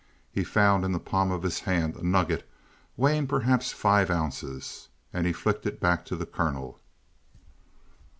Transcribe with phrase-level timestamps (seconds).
[0.31, 2.49] He found in the palm of his hand a nugget
[2.97, 6.79] weighing perhaps five ounces, and he flicked it back to the colonel.